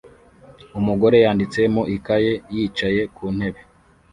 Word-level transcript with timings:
Umugore 0.79 1.17
yanditse 1.25 1.59
mu 1.73 1.83
ikaye 1.95 2.31
yicaye 2.55 3.01
ku 3.15 3.23
ntebe 3.35 3.61